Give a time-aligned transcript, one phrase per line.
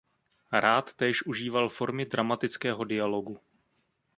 [0.51, 3.39] Rád též užíval formy dramatického dialogu.